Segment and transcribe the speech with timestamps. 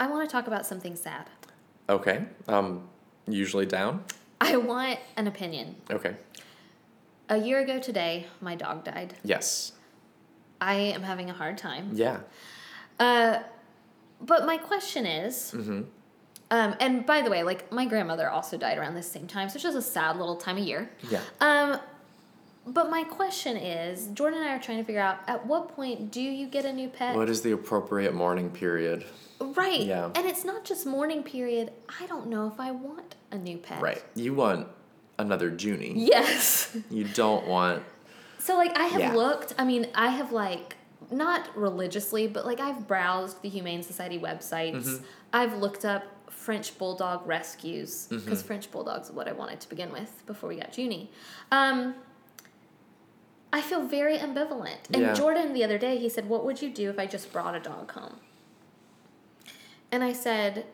[0.00, 1.26] I want to talk about something sad.
[1.88, 2.24] Okay.
[2.48, 2.88] Um,
[3.28, 4.02] usually down.
[4.40, 5.76] I want an opinion.
[5.90, 6.16] Okay.
[7.28, 9.14] A year ago today, my dog died.
[9.22, 9.72] Yes.
[10.60, 11.90] I am having a hard time.
[11.92, 12.20] Yeah.
[12.98, 13.40] Uh,
[14.20, 15.82] but my question is, Mm-hmm.
[16.50, 19.54] um, and by the way, like my grandmother also died around this same time, so
[19.56, 20.90] it's just a sad little time of year.
[21.10, 21.20] Yeah.
[21.40, 21.78] Um,
[22.66, 26.10] but my question is, Jordan and I are trying to figure out at what point
[26.10, 27.16] do you get a new pet?
[27.16, 29.04] What is the appropriate mourning period?
[29.40, 29.80] Right.
[29.80, 30.10] Yeah.
[30.14, 31.72] And it's not just mourning period.
[32.00, 33.80] I don't know if I want a new pet.
[33.80, 34.04] Right.
[34.14, 34.68] You want
[35.18, 35.94] another Junie.
[35.96, 36.76] Yes.
[36.90, 37.82] You don't want.
[38.38, 39.14] So like I have Yeah.
[39.14, 40.76] looked, I mean, I have like
[41.10, 44.84] not religiously, but like I've browsed the Humane Society websites.
[44.86, 45.04] Mm-hmm.
[45.32, 48.24] I've looked up French bulldog rescues Mm-hmm.
[48.24, 51.10] because French bulldogs are what I wanted to begin with before we got Junie.
[51.50, 51.94] Um
[53.52, 54.78] I feel very ambivalent.
[54.92, 55.14] And Yeah.
[55.14, 57.60] Jordan the other day he said, "What would you do if I just brought a
[57.60, 58.20] dog home?"
[59.90, 60.66] And I said,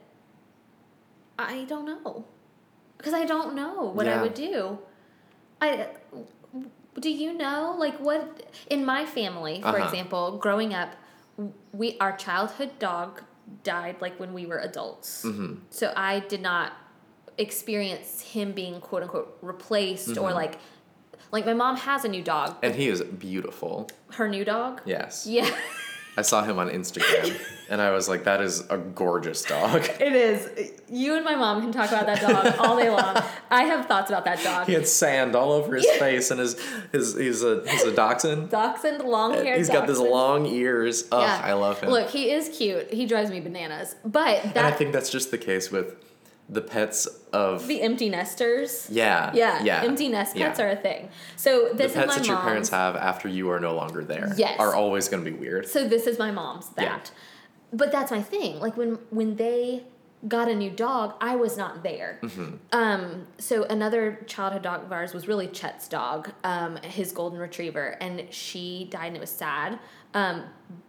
[1.38, 2.24] "I don't know."
[2.98, 4.78] Because I don't know what I would do.
[5.60, 5.88] I
[6.98, 9.84] do you know like what in my family for Uh-huh.
[9.84, 10.90] example growing up
[11.72, 13.22] we our childhood dog
[13.62, 15.56] died like when we were adults Mm-hmm.
[15.68, 16.72] so i did not
[17.36, 20.24] experience him being quote unquote replaced Mm-hmm.
[20.24, 20.58] or like
[21.32, 23.88] like my mom has a new dog And he is beautiful.
[24.12, 25.26] her new dog Yes.
[25.26, 25.50] yeah
[26.18, 30.14] I saw him on Instagram, and I was like, "That is a gorgeous dog." it
[30.14, 33.84] is you and my mom can talk about that dog all day long i have
[33.84, 36.58] thoughts about that dog He had sand all over his face, and his
[36.90, 38.48] his he's a he's a dachshund.
[38.48, 41.04] dachshund long haired He's got these long ears.
[41.12, 41.90] Ugh, I love him.
[41.90, 45.30] look he is cute he drives me bananas but that and I think that's just
[45.30, 45.96] the case with
[46.48, 50.64] the pets of the empty nesters yeah Yeah, yeah empty nest pets yeah.
[50.64, 51.08] are a thing.
[51.36, 54.32] So the pets is my that your parents have after you are no longer there
[54.36, 54.58] Yes.
[54.60, 55.66] are always going to be weird.
[55.66, 56.82] So this is my mom's that.
[57.12, 57.18] Yeah.
[57.72, 58.60] But that's my thing.
[58.60, 59.84] Like when when they
[60.28, 62.18] got a new dog, I was not there.
[62.22, 62.54] Mm-hmm.
[62.72, 67.96] Um, so another childhood dog of ours was really Chet's dog, um, his golden retriever,
[68.00, 69.78] and she died and it was sad.
[70.14, 70.44] Um,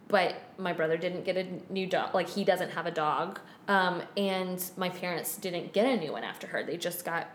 [0.08, 2.14] but my brother didn't get a new dog.
[2.14, 3.40] Like he doesn't have a dog.
[3.68, 6.62] Um, and my parents didn't get a new one after her.
[6.64, 7.28] They just got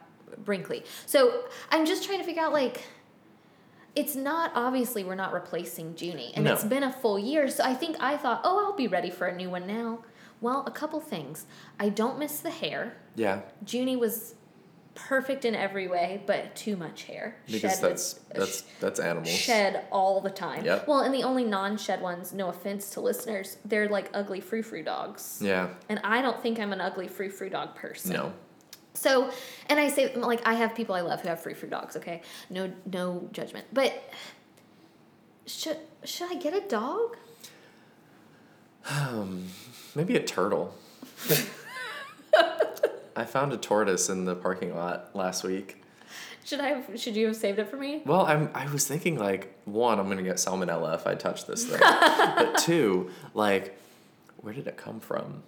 [0.44, 0.83] Brinkley.
[1.05, 2.83] So I'm just trying to figure out like
[3.95, 6.53] it's not obviously we're not replacing Junie, and No.
[6.53, 7.47] it's been a full year.
[7.49, 9.99] So I think I thought, oh, I'll be ready for a new one now.
[10.41, 11.45] Well, a couple things.
[11.79, 12.97] I don't miss the hair.
[13.15, 14.33] Yeah, Junie was
[14.95, 17.35] perfect in every way, but too much hair.
[17.47, 19.29] because Shed that's with- that's that's animals.
[19.29, 20.63] shed all the time.
[20.65, 20.87] Yep.
[20.87, 24.83] Well, and the only non-shed ones, no offense to listeners, they're like ugly frou frou
[24.83, 25.39] dogs.
[25.41, 28.13] Yeah, And I don't think I'm an ugly frou frou dog person.
[28.13, 28.33] no.
[28.95, 29.31] So,
[29.69, 31.95] and I say like I have people I love who have free free dogs.
[31.97, 32.21] Okay,
[32.51, 33.91] no no judgment, but
[35.47, 37.17] should should I get a dog?
[38.91, 39.47] Um,
[39.95, 40.75] Maybe a turtle.
[43.16, 45.84] I found a tortoise in the parking lot last week.
[46.46, 48.01] Should I have, should you have saved it for me?
[48.06, 51.66] Well, I'm I was thinking like one, I'm gonna get salmonella if I touch this
[51.66, 51.79] thing.
[51.81, 53.79] but two, like,
[54.38, 55.44] where did it come from?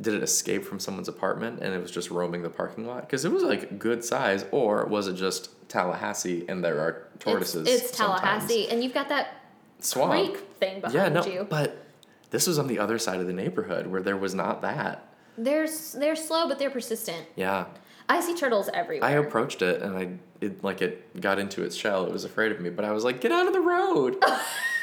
[0.00, 3.02] Did it escape from someone's apartment and it was just roaming the parking lot?
[3.02, 7.66] Because it was like good size, or was it just Tallahassee and there are tortoises?
[7.68, 8.20] It's, it's sometimes?
[8.22, 9.42] Tallahassee, and you've got that
[9.80, 10.36] Swamp.
[10.60, 11.46] thing behind Yeah, no, you.
[11.50, 11.84] but
[12.30, 15.04] this was on the other side of the neighborhood where there was not that.
[15.38, 17.26] They're they're slow, but they're persistent.
[17.36, 17.66] Yeah,
[18.08, 19.08] I see turtles everywhere.
[19.08, 22.04] I approached it and I it like it got into its shell.
[22.04, 24.22] It was afraid of me, but I was like, "Get out of the road!"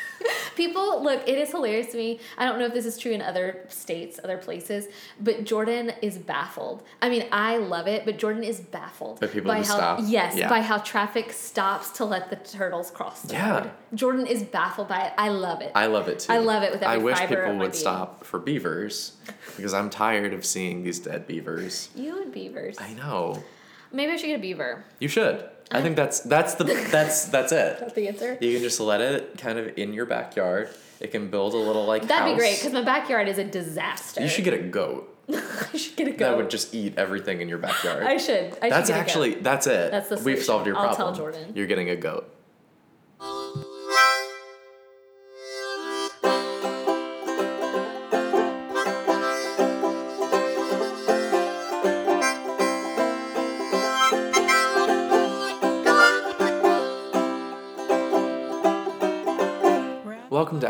[0.55, 2.19] People look, it is hilarious to me.
[2.37, 4.87] I don't know if this is true in other states, other places,
[5.19, 6.83] but Jordan is baffled.
[7.01, 9.99] I mean, I love it, but Jordan is baffled by how stop?
[10.03, 10.49] yes, Yeah.
[10.49, 13.57] by how traffic stops to let the turtles cross the Yeah.
[13.59, 13.71] road.
[13.93, 15.13] Jordan is baffled by it.
[15.17, 15.71] I love it.
[15.75, 16.33] I love it too.
[16.33, 19.13] I love it with I every wish fiber people of my would stop for beavers
[19.57, 21.89] because I'm tired of seeing these dead beavers.
[21.95, 22.77] you and beavers.
[22.79, 23.43] I know.
[23.91, 24.83] Maybe I should get a beaver.
[24.99, 25.43] You should.
[25.71, 27.79] I think that's that's the that's that's it.
[27.79, 28.37] That's the answer.
[28.39, 30.69] You can just let it kind of in your backyard.
[30.99, 34.21] It can build a little like That'd be great because my backyard is a disaster.
[34.21, 36.19] You should get a goat I should get a goat.
[36.19, 38.03] that would just eat everything in your backyard.
[38.03, 38.57] I should.
[38.61, 39.43] I that's should get a actually goat.
[39.43, 39.91] that's it.
[39.91, 40.43] That's the We've solution.
[40.43, 41.15] solved your I'll problem.
[41.15, 41.51] tell Jordan.
[41.55, 42.29] You're getting a goat.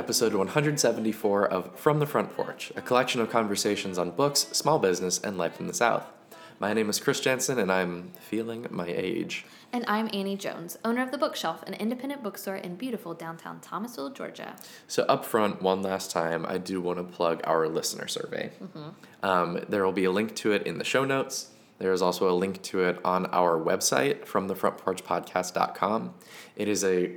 [0.06, 5.19] Episode 174 of From the Front Porch, a collection of conversations on books, small business,
[5.19, 6.06] and life in the South.
[6.60, 9.48] My name is Chris Jensen, and I'm feeling my age.
[9.74, 14.12] And I'm Annie Jones, owner of The Bookshelf, an independent bookstore in beautiful downtown Thomasville,
[14.12, 14.56] Georgia.
[14.88, 18.51] So, up front, one last time, I do want to plug our listener survey.
[19.24, 21.50] Um, there will be a link to it in the show notes.
[21.80, 26.13] There is also a link to it on our website from thefrontporchpodcast.com.
[26.56, 27.16] It is a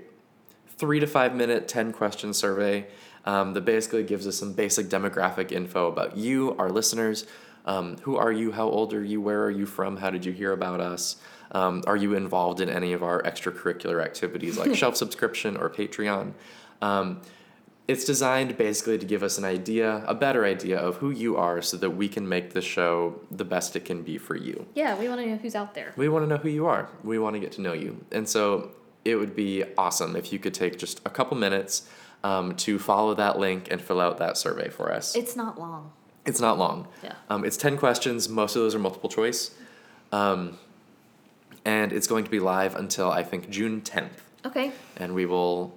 [0.78, 2.86] three to five minute, 10 question survey
[3.24, 7.26] um, that basically gives us some basic demographic info about you, our listeners.
[7.66, 8.52] Um, who are you?
[8.52, 9.20] How old are you?
[9.20, 9.98] Where are you from?
[9.98, 11.16] How did you hear about us?
[11.50, 16.32] Um, are you involved in any of our extracurricular activities like shelf subscription or Patreon?
[16.80, 17.20] Um,
[17.88, 21.62] it's designed basically to give us an idea, a better idea of who you are
[21.62, 24.66] so that we can make the show the best it can be for you.
[24.74, 25.94] Yeah, we want to know who's out there.
[25.96, 26.90] We want to know who you are.
[27.02, 28.04] We want to get to know you.
[28.12, 28.72] And so
[29.10, 31.88] it would be awesome if you could take just a couple minutes
[32.24, 35.14] um, to follow that link and fill out that survey for us.
[35.14, 35.92] It's not long.
[36.26, 36.88] It's not long.
[37.02, 37.14] Yeah.
[37.30, 38.28] Um, it's 10 questions.
[38.28, 39.52] Most of those are multiple choice.
[40.12, 40.58] Um,
[41.64, 44.10] and it's going to be live until I think June 10th.
[44.44, 44.72] Okay.
[44.96, 45.74] And we will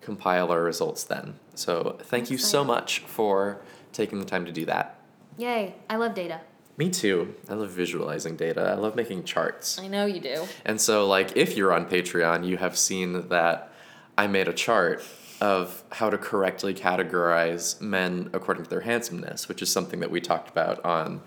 [0.00, 1.34] compile our results then.
[1.54, 3.60] So thank you so much for
[3.92, 4.98] taking the time to do that.
[5.36, 5.74] Yay.
[5.88, 6.40] I love data.
[6.76, 7.34] Me too.
[7.48, 8.62] I love visualizing data.
[8.62, 9.78] I love making charts.
[9.78, 10.46] I know you do.
[10.64, 13.72] And so, like, if you're on Patreon, you have seen that
[14.16, 15.04] I made a chart
[15.40, 20.20] of how to correctly categorize men according to their handsomeness, which is something that we
[20.20, 21.20] talked about on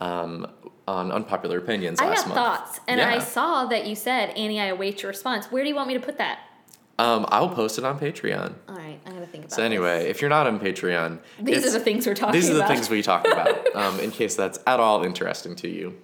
[0.00, 0.46] um,
[0.86, 2.36] on unpopular opinions I last have month.
[2.36, 5.46] thoughts, and I saw that you said, Annie, I await your response.
[5.46, 6.40] Where do you want me to put that?
[6.98, 8.54] Um, I'll post it on Patreon.
[8.68, 11.18] All right, I'm gonna think about So anyway, if you're not on Patreon.
[11.40, 12.32] These are the things we're talking about.
[12.34, 12.68] these are the about.
[12.68, 13.66] things we talk about.
[13.74, 15.96] Um, in case that's at all interesting to you,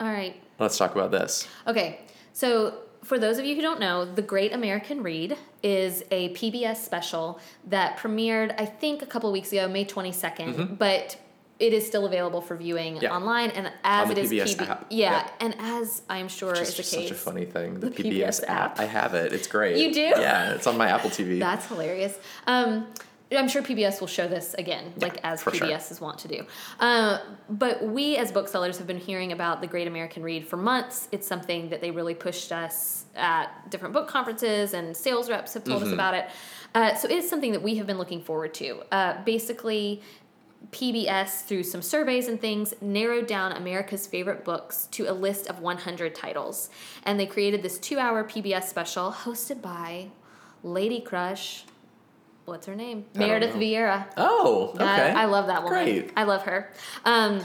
[0.00, 0.34] All right.
[0.58, 1.46] let's talk about this.
[1.66, 2.00] Okay,
[2.32, 6.78] so for those of you who don't know, The Great American Read is a PBS
[6.78, 7.38] special
[7.68, 11.16] that premiered, I think, a couple weeks ago, May 22nd, but
[11.58, 13.02] it is still available for viewing Mm-hmm.
[13.04, 13.16] Yeah.
[13.16, 13.50] online.
[13.50, 14.84] And as it is PBS PB.
[14.90, 15.28] Yeah, Yeah.
[15.40, 17.08] and as I'm sure Which is is the case.
[17.08, 17.80] such a funny thing.
[17.80, 18.50] The, The PBS, PBS app.
[18.72, 18.80] app.
[18.80, 19.32] I have it.
[19.32, 19.76] It's great.
[19.76, 20.00] You do?
[20.00, 21.38] Yeah, it's on my Apple TV.
[21.48, 22.16] That's hilarious.
[22.46, 22.86] Um,
[23.30, 25.68] I'm sure PBS will show this again, like as PBS sure.
[25.90, 26.46] is wont to do.
[26.80, 27.18] Uh,
[27.50, 31.08] but we as booksellers have been hearing about the Great American Read for months.
[31.12, 35.64] It's something that they really pushed us at different book conferences, and sales reps have
[35.64, 36.26] told us about it.
[36.74, 38.82] Uh, so it is something that we have been looking forward to.
[38.92, 40.00] Uh, basically,
[40.70, 45.60] PBS, through some surveys and things, narrowed down America's favorite books to a list of
[45.60, 46.68] 100 titles.
[47.04, 50.08] And they created this two hour PBS special hosted by
[50.62, 51.64] Lady Crush.
[52.44, 53.04] What's her name?
[53.14, 53.60] Meredith know.
[53.60, 54.06] Vieira.
[54.16, 54.78] oh, okay.
[54.78, 55.84] That- I love that woman.
[55.84, 56.12] Great.
[56.16, 56.72] I love her.
[57.04, 57.42] Um,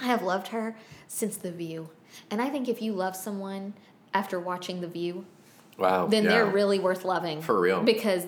[0.00, 0.76] I have loved her
[1.08, 1.90] since The View.
[2.30, 3.74] And I think if you love someone
[4.14, 5.24] after watching The View,
[5.78, 6.06] Wow.
[6.06, 6.30] then yeah.
[6.30, 7.42] they're really worth loving.
[7.42, 7.82] For real.
[7.82, 8.26] Because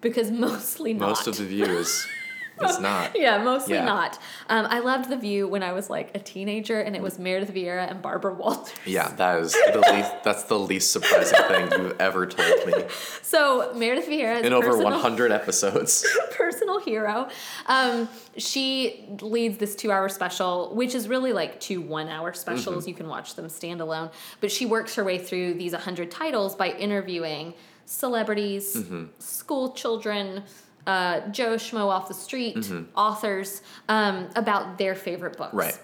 [0.00, 1.08] because mostly not.
[1.08, 2.06] Most of the views is
[2.60, 3.12] not.
[3.18, 3.84] Yeah, mostly Yeah.
[3.84, 4.18] not.
[4.48, 7.52] Um, I loved The View when I was like a teenager, and it was Meredith
[7.54, 8.72] Vieira and Barbara Walters.
[8.84, 10.12] Yeah, that is the least.
[10.24, 12.84] That's the least surprising thing you've ever told me
[13.22, 16.06] So Meredith Vieira in over 100 episodes.
[16.32, 17.28] personal hero.
[17.66, 22.82] Um, she leads this two-hour special, which is really like two one-hour specials.
[22.84, 22.88] Mm-hmm.
[22.88, 24.10] You can watch them standalone,
[24.40, 27.54] but she works her way through these 100 titles by interviewing
[27.84, 29.04] celebrities, Mm-hmm.
[29.18, 30.42] school children.
[30.86, 35.48] Uh, Joe Schmo off the street, authors um, about their favorite books.
[35.48, 35.58] Mm-hmm.
[35.58, 35.78] Right.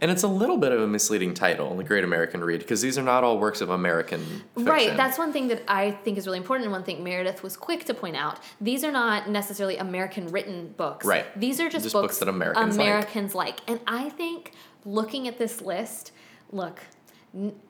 [0.00, 2.98] And it's a little bit of a misleading title, The Great American Read, because these
[2.98, 4.18] are not all works of American
[4.56, 4.64] fiction.
[4.64, 7.56] Right, that's one thing that I think is really important, and one thing Meredith was
[7.56, 8.40] quick to point out.
[8.60, 11.06] These are not necessarily American written books.
[11.06, 11.26] Right.
[11.38, 12.86] These are just, Just books, books that Americans like.
[12.88, 13.60] Americans like.
[13.68, 16.10] And I think looking at this list,
[16.50, 16.80] look,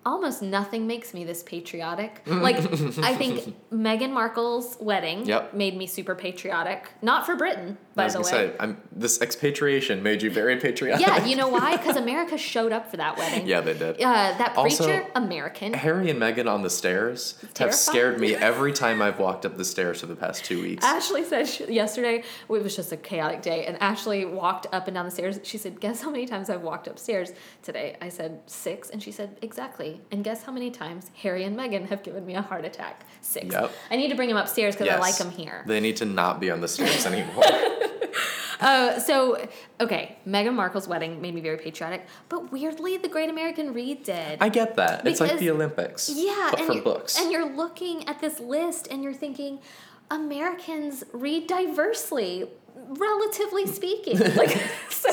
[0.07, 2.23] almost nothing makes me this patriotic.
[2.27, 2.57] like,
[3.03, 5.55] I think Meghan Markle's wedding Yep.
[5.55, 6.89] made me super patriotic.
[7.03, 8.25] Not for Britain, I by was the way.
[8.31, 11.07] say, I'm, this expatriation made you very patriotic.
[11.07, 11.77] yeah, you know why?
[11.79, 13.47] Because America showed up for that wedding.
[13.47, 14.01] yeah, they did.
[14.01, 15.73] Uh, that Also- preacher, American.
[15.75, 19.65] Harry and Meghan on the stairs have scared me every time I've walked up the
[19.65, 20.85] stairs for the past two weeks.
[20.85, 24.95] Ashley said she, yesterday it was just a chaotic day, and Ashley walked up and
[24.95, 25.39] down the stairs.
[25.45, 29.13] She said, "Guess how many times I've walked upstairs today?" I said six, and she
[29.13, 32.65] said, "Exactly." And guess how many times Harry and Meghan have given me a heart
[32.71, 32.97] attack?
[33.21, 33.47] Six.
[33.55, 33.71] Yep.
[33.91, 35.59] I need to bring them upstairs because I like them here.
[35.67, 37.45] They need to not be on the stairs anymore.
[38.61, 39.17] Uh, so,
[39.81, 44.39] okay, Meghan Markle's wedding made me very patriotic, but weirdly, the Great American Read did.
[44.41, 45.07] I get that.
[45.07, 46.11] it's like the Olympics.
[46.13, 47.21] Yeah, But and for books.
[47.21, 49.61] and you're looking at this list and you're thinking,
[50.11, 52.51] Americans read diversely,
[52.89, 54.19] relatively speaking.
[54.37, 54.51] like,
[54.91, 55.09] so,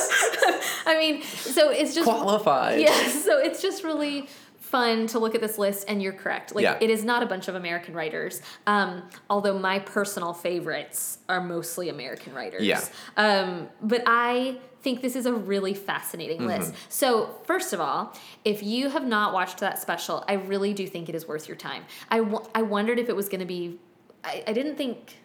[0.86, 2.82] I mean, so it's just Qualified.
[2.82, 3.08] yeah.
[3.10, 4.28] So it's just really
[4.60, 6.54] fun to look at this list, and you're correct.
[6.56, 6.78] Like Yeah.
[6.82, 8.42] it is not a bunch of American writers.
[8.68, 12.64] Um, although my personal favorites are mostly American writers.
[12.64, 12.82] Yeah.
[13.16, 16.48] Um, but I think this is a really fascinating Mm-hmm.
[16.62, 16.74] list.
[16.90, 21.10] So first of all, if you have not watched that special, I really do think
[21.10, 21.84] it is worth your time.
[22.10, 23.80] I, w- I wondered if it was going to be.
[24.24, 25.18] I, I didn't think.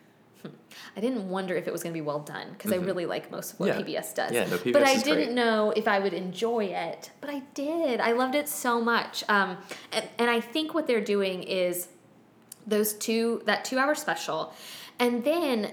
[0.42, 0.48] Hmm,
[0.96, 3.30] I didn't wonder if it was going to be well done because I really like
[3.30, 3.88] most of what Mm-hmm.
[3.88, 4.00] Yeah.
[4.00, 4.32] PBS does.
[4.32, 5.30] Yeah, no, PBS but I didn't great.
[5.32, 8.00] know if I would enjoy it, but I did.
[8.00, 9.24] I loved it so much.
[9.28, 9.58] Um,
[9.92, 11.88] and, and I think what they're doing is
[12.66, 14.52] those two that two hour special,
[14.98, 15.72] and then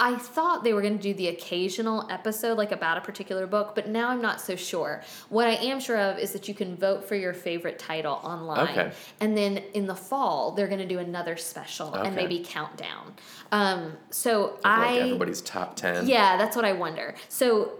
[0.00, 3.74] I thought they were going to do the occasional episode like about a particular book,
[3.74, 5.02] but now I'm not so sure.
[5.28, 8.68] What I am sure of is that you can vote for your favorite title online.
[8.68, 8.92] Okay.
[9.20, 12.06] And then in the fall, they're going to do another special Okay.
[12.06, 13.14] and maybe countdown.
[13.50, 16.06] Um, so Of, I like everybody's top ten.
[16.06, 17.14] yeah, that's what I wonder.
[17.28, 17.72] So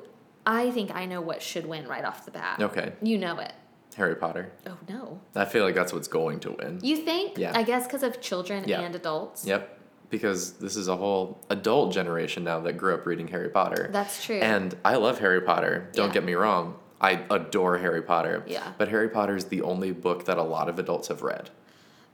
[0.44, 2.60] I think I know what should win right off the bat.
[2.60, 2.92] Okay.
[3.00, 3.52] You know it.
[3.96, 4.50] Harry Potter.
[4.66, 5.20] Oh no.
[5.34, 6.80] I feel like that's what's going to win.
[6.82, 7.36] You think?
[7.38, 7.52] Yeah.
[7.54, 8.80] I guess because of children Yeah.
[8.80, 9.44] and adults.
[9.44, 9.77] Yep.
[10.10, 13.90] Because this is a whole adult generation now that grew up reading Harry Potter.
[13.92, 14.36] That's true.
[14.38, 15.88] And I love Harry Potter.
[15.92, 16.14] Don't Yeah.
[16.14, 16.76] get me wrong.
[17.00, 18.42] I adore Harry Potter.
[18.46, 18.72] Yeah.
[18.78, 21.50] But Harry Potter is the only book that a lot of adults have read.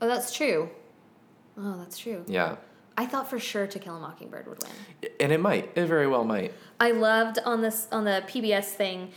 [0.02, 0.70] Oh, that's true.
[1.56, 2.24] Oh, that's true.
[2.26, 2.56] Yeah.
[2.96, 5.10] I thought for sure To Kill a Mockingbird would win.
[5.20, 5.70] And it might.
[5.76, 6.52] It very well might.
[6.80, 9.12] I loved on this on the PBS thing.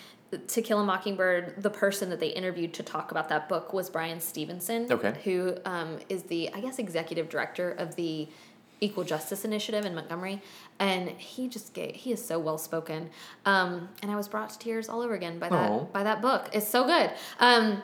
[0.50, 3.90] To Kill a Mockingbird, the person that they interviewed to talk about that book was
[3.90, 5.14] Bryan Stevenson, Okay.
[5.24, 8.28] who um, is the, I guess, executive director of the
[8.80, 10.42] Equal Justice Initiative in Montgomery,
[10.80, 13.10] and he just gave, he is so well spoken,
[13.46, 15.84] um, and I was brought to tears all over again by that Aw.
[15.86, 16.50] by that book.
[16.54, 17.12] It's so good.
[17.40, 17.82] Um,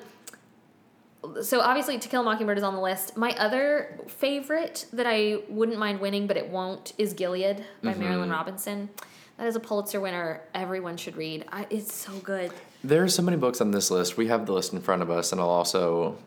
[1.42, 3.16] so obviously, To Kill a Mockingbird is on the list.
[3.16, 8.32] My other favorite that I wouldn't mind winning, but it won't, is Gilead by Marilynne
[8.32, 8.90] Robinson.
[9.38, 10.42] That is a Pulitzer winner.
[10.54, 11.46] Everyone should read.
[11.52, 12.52] I, it's so good.
[12.84, 14.18] There are so many books on this list.
[14.18, 16.18] We have the list in front of us, and I'll also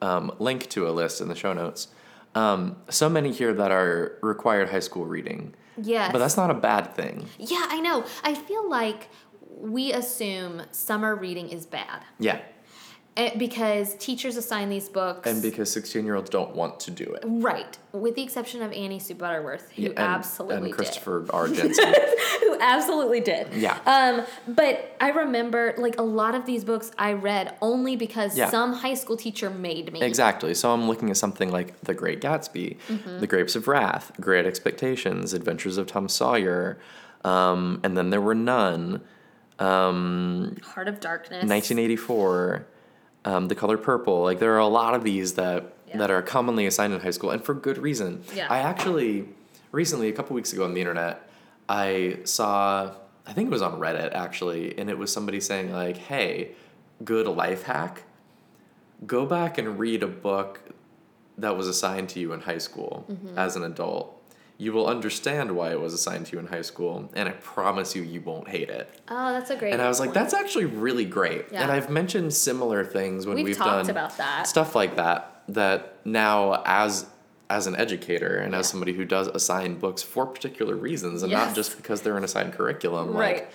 [0.00, 1.88] um, link to a list in the show notes.
[2.34, 5.54] Um, so many here that are required high school reading.
[5.80, 6.12] Yes.
[6.12, 7.26] But that's not a bad thing.
[7.38, 8.04] yeah, I know.
[8.22, 9.08] I feel like
[9.56, 12.40] we assume summer reading is bad Yeah.
[13.16, 15.30] Eh, because teachers assign these books.
[15.30, 17.22] And because 16 year olds don't want to do it.
[17.24, 21.46] right, with the exception of Annie Sue Butterworth, who Yeah, and, absolutely and Christopher R.
[21.46, 21.94] Jensen.
[22.40, 23.52] Who absolutely did.
[23.54, 23.78] Yeah.
[23.86, 28.50] Um, but I remember like a lot of these books I read only because Yeah.
[28.50, 30.02] some high school teacher made me.
[30.02, 30.52] exactly.
[30.52, 33.20] So I'm looking at something like The Great Gatsby, Mm-hmm.
[33.20, 36.78] The Grapes of Wrath, Great Expectations, Adventures of Tom Sawyer,
[37.24, 39.02] um, and then there were none.
[39.60, 41.44] Um, Heart of Darkness.
[41.48, 42.66] 1984,
[43.24, 44.22] um, The Color Purple.
[44.22, 45.98] Like there are a lot of these that Yeah.
[45.98, 48.22] that are commonly assigned in high school, and for good reason.
[48.34, 48.46] Yeah.
[48.50, 49.28] I actually
[49.72, 51.28] recently, a couple weeks ago on the internet,
[51.68, 52.92] I saw.
[53.26, 56.50] I think it was on Reddit actually, and it was somebody saying like, "Hey,
[57.04, 58.02] good life hack.
[59.06, 60.60] Go back and read a book
[61.38, 63.38] that was assigned to you in high school Mm-hmm.
[63.38, 64.20] as an adult."
[64.56, 67.96] You will understand why it was assigned to you in high school, and I promise
[67.96, 68.88] you, you won't hate it.
[69.08, 69.72] Oh, that's a great.
[69.72, 70.14] And I was like, point.
[70.14, 71.46] that's actually really great.
[71.50, 71.62] Yeah.
[71.62, 74.46] And I've mentioned similar things when We've we've, talked done about that.
[74.46, 75.42] stuff like that.
[75.48, 77.06] That now, as
[77.50, 81.46] as an educator and as somebody who does assign books for particular reasons, and Yes.
[81.48, 83.36] not just because they're an assigned curriculum, Right.
[83.36, 83.50] like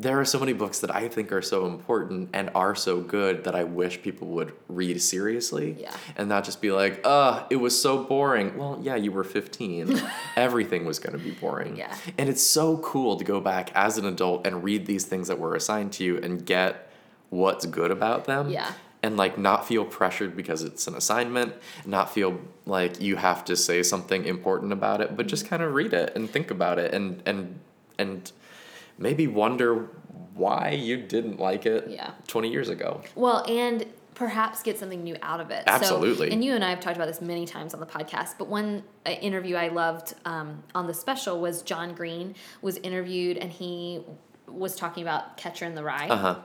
[0.00, 3.44] there are so many books that I think are so important and are so good
[3.44, 5.76] that I wish people would read seriously.
[5.78, 5.94] Yeah.
[6.16, 8.56] And not just be like, uh, it was so boring.
[8.56, 10.00] Well, yeah, you were 15.
[10.36, 11.76] Everything was going to be boring.
[11.76, 11.94] Yeah.
[12.16, 15.38] And it's so cool to go back as an adult and read these things that
[15.38, 16.90] were assigned to you and get
[17.28, 18.48] what's good about them.
[18.48, 18.72] Yeah.
[19.02, 21.54] And like not feel pressured because it's an assignment,
[21.84, 25.74] not feel like you have to say something important about it, but just kind of
[25.74, 27.58] read it and think about it and and
[27.98, 28.32] and
[29.00, 29.88] maybe wonder
[30.34, 32.12] why you didn't like it Yeah.
[32.28, 33.02] 20 years ago.
[33.16, 35.64] Well, and perhaps get something new out of it.
[35.66, 36.28] Absolutely.
[36.28, 38.48] So, and you and I have talked about this many times on the podcast, but
[38.48, 43.50] one uh, interview I loved um, on the special was John Green was interviewed and
[43.50, 44.02] he
[44.46, 46.08] was talking about Catcher in the Rye.
[46.08, 46.36] Uh-huh.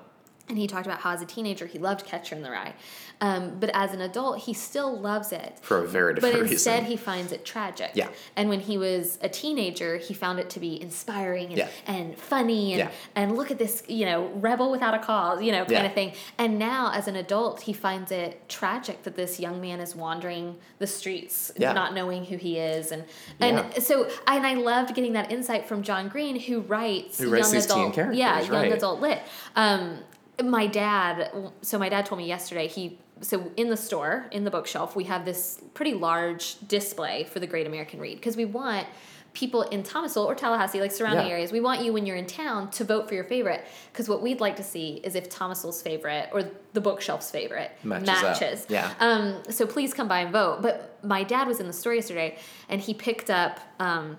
[0.47, 2.75] And he talked about how as a teenager he loved Catcher in the Rye.
[3.19, 5.57] Um, but as an adult, he still loves it.
[5.61, 6.47] For a very different reason.
[6.47, 6.91] But instead, reason.
[6.91, 7.91] he finds it tragic.
[7.95, 8.09] Yeah.
[8.35, 11.69] And when he was a teenager, he found it to be inspiring and, Yeah.
[11.87, 12.91] and funny and, Yeah.
[13.15, 15.83] and look at this, you know, rebel without a cause, you know, kind Yeah.
[15.85, 16.13] of thing.
[16.37, 20.57] And now, as an adult, he finds it tragic that this young man is wandering
[20.77, 21.73] the streets, Yeah.
[21.73, 23.05] not knowing who he is, and
[23.39, 27.47] and so and I loved getting that insight from John Green, who writes Who writes
[27.47, 28.71] young these teen adult, characters, yeah, young right.
[28.73, 29.21] adult lit.
[29.55, 29.99] Um,
[30.43, 32.99] my dad, so my dad told me yesterday he.
[33.21, 37.47] So in the store, in the bookshelf, we have this pretty large display for the
[37.47, 38.87] Great American Read because we want
[39.31, 41.33] people in Thomasville or Tallahassee, like surrounding Yeah.
[41.33, 43.65] areas, we want you when you're in town to vote for your favorite.
[43.91, 48.63] Because what we'd like to see is if Thomasville's favorite or the bookshelf's favorite Matches
[48.63, 48.69] up.
[48.69, 48.93] Yeah.
[48.99, 50.61] Um, so please come by and vote.
[50.61, 52.37] But my dad was in the store yesterday,
[52.69, 53.59] and he picked up.
[53.79, 54.17] Um,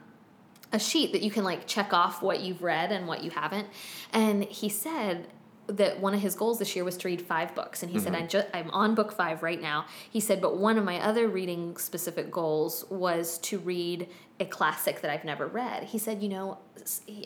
[0.73, 3.69] a sheet that you can like check off what you've read and what you haven't.
[4.13, 5.29] And he said
[5.69, 7.83] that one of his goals this year was to read five books.
[7.83, 8.25] And he said, mm-hmm.
[8.25, 9.87] I just, I'm on book five right now.
[10.11, 14.09] He said, but one of my other reading specific goals was to read
[14.39, 15.85] a classic that I've never read.
[15.85, 16.59] He said, you know,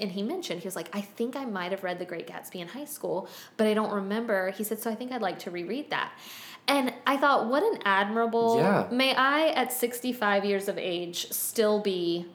[0.00, 2.56] and he mentioned, he was like, I think I might have read The Great Gatsby
[2.56, 4.50] in high school, but I don't remember.
[4.52, 6.12] He said, so I think I'd like to reread that.
[6.68, 8.87] And I thought, what an admirable, Yeah.
[8.90, 12.26] may I at 65 years of age still be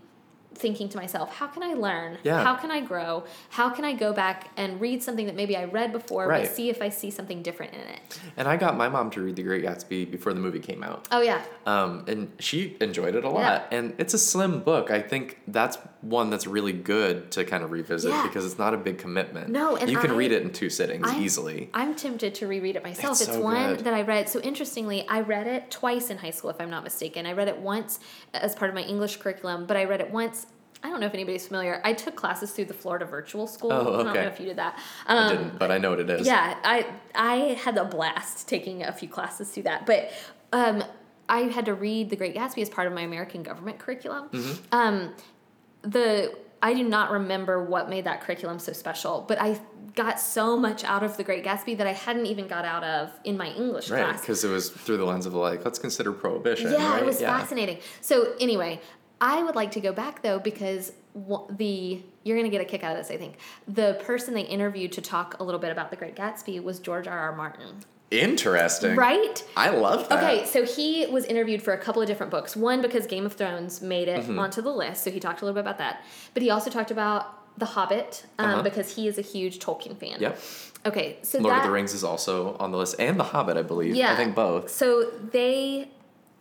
[0.55, 2.17] thinking to myself, how can I learn?
[2.23, 2.43] Yeah.
[2.43, 3.25] How can I grow?
[3.49, 6.43] How can I go back and read something that maybe I read before, Right.
[6.45, 8.19] but see if I see something different in it?
[8.37, 11.07] And I got my mom to read The Great Gatsby before the movie came out.
[11.11, 13.67] Oh yeah, Um, and she enjoyed it a lot.
[13.71, 14.91] And it's a slim book.
[14.91, 18.23] I think that's one that's really good to kind of revisit Yeah.
[18.27, 19.49] because it's not a big commitment.
[19.49, 21.69] No, and you can I- read it in two sittings I'm- easily.
[21.73, 23.13] I'm tempted to reread it myself.
[23.13, 23.85] It's It's, so one good.
[23.85, 24.29] that I read.
[24.29, 27.25] So interestingly, I read it twice in high school, if I'm not mistaken.
[27.25, 27.99] I read it once
[28.33, 30.44] as part of my English curriculum, but I read it once.
[30.85, 31.81] I don't know if anybody's familiar.
[31.83, 33.73] I took classes through the Florida Virtual School.
[33.73, 34.01] Oh, okay.
[34.01, 34.79] I don't know if you did that.
[35.07, 36.27] I Um, didn't, but I know what it is.
[36.27, 40.11] Yeah, I I had a blast taking a few classes through that, but
[40.53, 40.83] um,
[41.27, 44.29] I had to read The Great Gatsby as part of my American government curriculum.
[44.29, 44.61] Mm-hmm.
[44.71, 45.13] Um,
[45.81, 49.59] the I do not remember what made that curriculum so special, but I
[49.95, 53.09] got so much out of The Great Gatsby that I hadn't even got out of
[53.23, 54.21] in my English Right, class.
[54.21, 56.71] because it was through the lens of like, let's consider prohibition.
[56.71, 57.01] Yeah, right?
[57.01, 57.79] it was fascinating.
[58.01, 58.81] So anyway,
[59.21, 60.91] I would like to go back though because
[61.49, 63.11] the you're gonna get a kick out of this.
[63.13, 66.61] I think the person they interviewed to talk a little bit about The Great Gatsby
[66.63, 67.17] was George R.
[67.17, 67.35] R.
[67.35, 67.77] Martin.
[68.11, 68.95] Interesting.
[68.95, 69.43] Right?
[69.57, 70.23] I love that.
[70.23, 72.55] Okay, so he was interviewed for a couple of different books.
[72.55, 74.39] One because Game of Thrones made it Mm-hmm.
[74.39, 76.03] onto the list, so he talked a little bit about that.
[76.33, 78.61] But he also talked about The Hobbit um, Uh-huh.
[78.63, 80.19] because he is a huge Tolkien fan.
[80.21, 80.39] Yep.
[80.85, 83.57] Okay, so Lord that, of the Rings is also on the list, and The Hobbit,
[83.57, 83.95] I believe.
[83.95, 84.13] Yeah.
[84.13, 84.69] I think both.
[84.69, 85.89] So they,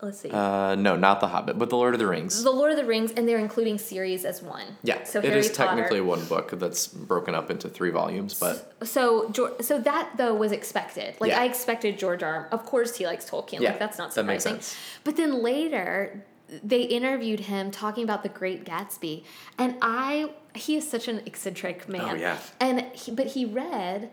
[0.02, 2.42] let's see, Uh, no, not The Hobbit, but The Lord of the Rings.
[2.42, 4.76] The Lord of the Rings, and they're including series as one.
[4.82, 5.68] yeah, So it Harry is Potter.
[5.76, 10.52] technically one book that's broken up into three volumes, but So so that though was
[10.52, 11.14] expected.
[11.20, 11.40] Like Yeah.
[11.42, 12.48] I expected George R.
[12.52, 13.60] Of course he likes Tolkien.
[13.60, 14.62] Yeah, like that's not that makes surprising.
[14.62, 14.76] sense.
[15.04, 16.24] But then later
[16.62, 19.24] they interviewed him talking about the Great Gatsby,
[19.58, 22.02] and I he is such an eccentric man.
[22.10, 22.36] Oh, yeah.
[22.60, 24.10] And he, but he read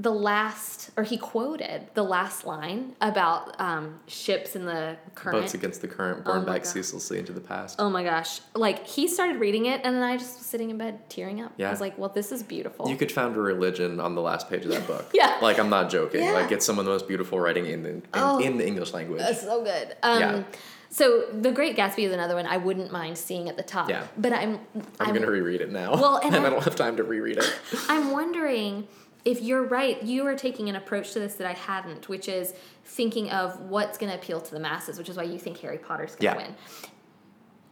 [0.00, 5.40] the last or he quoted the last line about um, ships in the current.
[5.40, 7.76] boats against the current, born Oh back ceaselessly into the past.
[7.80, 8.40] Oh my gosh!
[8.54, 11.52] Like he started reading it, and then I just was sitting in bed tearing up.
[11.56, 11.66] Yeah.
[11.66, 14.48] I was like, "Well, this is beautiful." You could found a religion on the last
[14.48, 15.10] page of that book.
[15.18, 15.36] Yeah.
[15.42, 16.22] Like I'm not joking.
[16.22, 16.32] Yeah.
[16.32, 18.38] Like it's some of the most beautiful writing in the in, Oh.
[18.38, 19.18] in the English language.
[19.20, 19.96] That's so good.
[20.04, 20.42] Um, Yeah.
[20.90, 23.90] So The Great Gatsby is another one I wouldn't mind seeing at the top.
[23.90, 24.06] Yeah.
[24.16, 24.60] But I'm
[25.00, 25.92] I'm, gonna reread it now.
[25.94, 27.52] Well, and and, I I- don't have time to reread it.
[27.88, 28.86] I'm wondering
[29.28, 30.02] if you're right.
[30.02, 33.98] You are taking an approach to this that I hadn't, which is thinking of what's
[33.98, 36.40] going to appeal to the masses, which is why you think Harry Potter's going to
[36.40, 36.46] Yeah.
[36.48, 36.56] win.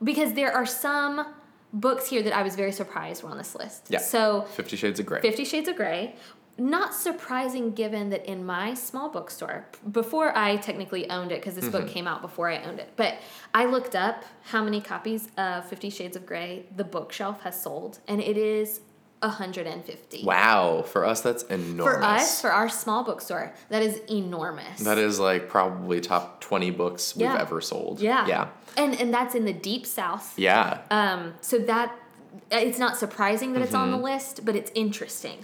[0.03, 1.35] Because there are some
[1.73, 3.87] books here that I was very surprised were on this list.
[3.88, 3.99] Yeah.
[3.99, 5.21] So Fifty Shades of Grey.
[5.21, 6.14] Fifty Shades of Grey.
[6.59, 11.64] Not surprising given that in my small bookstore, before I technically owned it, because this
[11.66, 11.73] Mm-hmm.
[11.85, 13.19] book came out before I owned it, but
[13.53, 17.99] I looked up how many copies of Fifty Shades of Grey the bookshelf has sold,
[18.09, 18.81] and it is
[19.21, 20.25] 150.
[20.25, 21.95] Wow, for us that's enormous.
[21.97, 24.81] For us, for our small bookstore, that is enormous.
[24.81, 28.01] that is like probably top twenty books we've ever sold.
[28.01, 28.27] yeah.
[28.27, 28.49] Yeah.
[28.77, 30.39] And and that's in the deep south.
[30.39, 30.81] Yeah.
[30.91, 31.97] Um, so that
[32.51, 33.97] it's not surprising that it's on Mm-hmm.
[33.99, 35.39] the list, but it's interesting.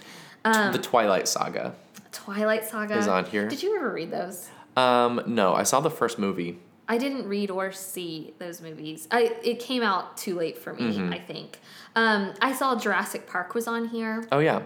[0.45, 1.75] Um, the Twilight Saga.
[2.13, 3.49] Twilight Saga Is on here.
[3.49, 4.49] Did you ever read those?
[4.77, 6.59] Um, no, I saw the first movie.
[6.88, 9.07] I didn't read or see those movies.
[9.11, 10.99] I it came out too late for me.
[10.99, 11.12] Mm-hmm.
[11.12, 11.61] I think.
[11.97, 14.27] Um, I saw Jurassic Park was on here.
[14.33, 14.62] Oh yeah.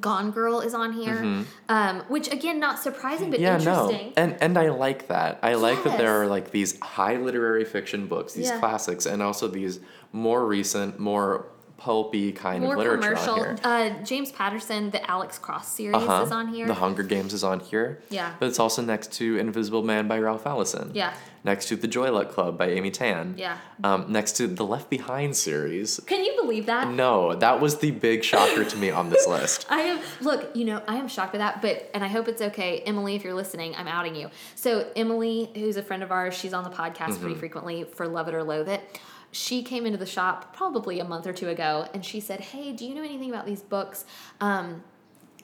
[0.00, 1.44] Gone Girl is on here.
[1.68, 3.44] Um, which again, not surprising, but Mm-hmm.
[3.44, 4.06] yeah, interesting.
[4.08, 4.12] no.
[4.16, 5.38] And and I like that.
[5.42, 8.58] I like that there are like these high literary fiction books, these Yeah.
[8.58, 9.78] classics, and also these
[10.12, 13.34] more recent, more pulpy kind More of literature commercial.
[13.34, 13.58] on here.
[13.64, 16.22] Uh, James Patterson, the Alex Cross series Uh-huh.
[16.24, 16.66] is on here.
[16.66, 18.00] The Hunger Games is on here.
[18.10, 18.32] Yeah.
[18.38, 20.92] But it's also next to Invisible Man by Ralph Ellison.
[20.94, 21.12] Yeah.
[21.42, 23.34] Next to The Joy Luck Club by Amy Tan.
[23.36, 23.58] Yeah.
[23.82, 26.00] Um, next to the Left Behind series.
[26.06, 26.88] Can you believe that?
[26.88, 29.66] No, that was the big shocker to me on this list.
[29.70, 32.40] I am look, you know, I am shocked by that, but and I hope it's
[32.40, 34.30] okay, Emily, if you're listening, I'm outing you.
[34.54, 37.20] So Emily, who's a friend of ours, she's on the podcast Mm-hmm.
[37.22, 39.00] pretty frequently for Love It or Loathe It.
[39.34, 42.72] She came into the shop probably a month or two ago, and she said, "Hey,
[42.72, 44.04] do you know anything about these books?"
[44.40, 44.84] Um,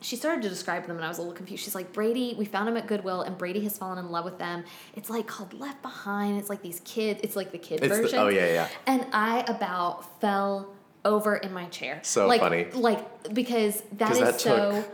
[0.01, 1.63] she started to describe them and I was a little confused.
[1.63, 4.39] She's like, Brady, we found him at Goodwill and Brady has fallen in love with
[4.39, 4.65] them.
[4.97, 6.39] It's like called Left Behind.
[6.39, 8.19] It's like these kids, it's like the kid It's the- version.
[8.19, 8.69] oh, yeah, yeah.
[8.87, 10.73] And I about fell
[11.05, 12.01] over in my chair.
[12.03, 12.65] So like, funny.
[12.73, 14.85] Like, because that is that so,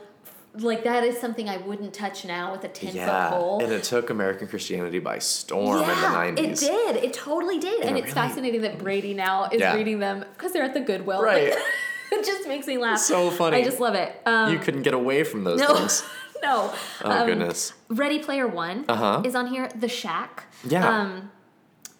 [0.58, 3.62] like, that is something I wouldn't touch now with a 10 Yeah, foot pole.
[3.62, 6.62] and it took American Christianity by storm in the Yeah, nineties.
[6.62, 6.96] It did.
[7.04, 7.82] It totally did.
[7.82, 9.74] And, it it's really- fascinating that Brady now is Yeah.
[9.74, 11.22] reading them because they're at the Goodwill.
[11.22, 11.50] Right.
[11.50, 11.58] Like,
[12.12, 12.98] it just makes me laugh.
[12.98, 13.58] So funny.
[13.58, 14.20] I just love it.
[14.26, 16.02] Um, You couldn't get away from those no, things.
[16.42, 16.72] no.
[17.04, 17.72] Oh Um, goodness.
[17.88, 19.22] Ready Player One Uh-huh.
[19.24, 19.68] is on here.
[19.74, 20.44] The Shack.
[20.66, 20.88] Yeah.
[20.88, 21.30] Um,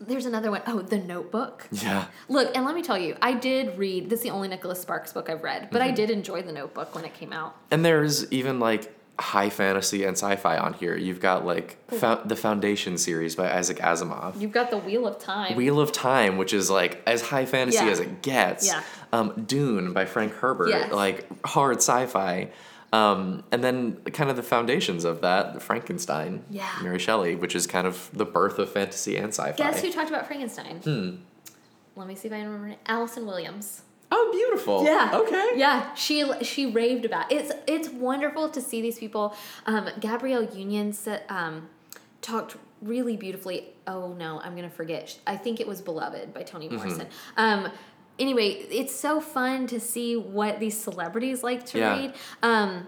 [0.01, 0.63] there's another one.
[0.67, 1.67] Oh, The Notebook.
[1.73, 2.07] Yeah.
[2.29, 4.11] Look, and let me tell you, I did read.
[4.11, 5.95] This is the only Nicholas Sparks book I've read, but I Mm-hmm.
[5.95, 7.57] did enjoy The Notebook when it came out.
[7.71, 10.95] And there's even like high fantasy and sci-fi on here.
[10.95, 14.39] You've got like fo- the Foundation series by Isaac Asimov.
[14.39, 15.57] You've got The Wheel of Time.
[15.57, 17.91] Wheel of Time, which is like as high fantasy Yeah.
[17.91, 18.67] as it gets.
[18.67, 18.83] Yeah.
[19.15, 20.93] Um, Dune by Frank Herbert, Yes.
[20.93, 22.51] like hard sci-fi.
[22.93, 26.69] Um, and then kind of the foundations of that, Frankenstein, Yeah.
[26.83, 29.57] Mary Shelley, which is kind of the birth of fantasy and sci-fi.
[29.57, 30.77] Guess who talked about Frankenstein?
[30.79, 31.17] Hmm.
[31.97, 32.77] Let me see if I remember.
[32.87, 33.83] Allison Williams.
[34.13, 34.85] Oh, beautiful.
[34.85, 35.11] Yeah.
[35.15, 35.51] Okay.
[35.57, 37.41] Yeah, she she raved about it.
[37.41, 39.35] it's it's wonderful to see these people.
[39.67, 40.95] Um, Gabrielle Union
[41.29, 41.69] um,
[42.23, 43.71] talked really beautifully.
[43.89, 45.19] Oh no, I'm gonna forget.
[45.27, 46.77] I think it was Beloved by Toni Mm-hmm.
[46.77, 47.07] Morrison.
[47.37, 47.73] Um,
[48.19, 51.97] anyway, it's so fun to see what these celebrities like to Yeah.
[51.99, 52.15] read.
[52.43, 52.87] Um,